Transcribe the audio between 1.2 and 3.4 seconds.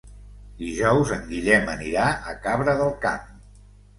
Guillem anirà a Cabra del Camp.